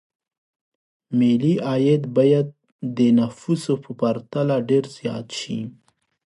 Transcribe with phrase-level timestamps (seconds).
[1.19, 2.47] ملي عاید باید
[2.97, 5.59] د نفوسو په پرتله ډېر زیات شي.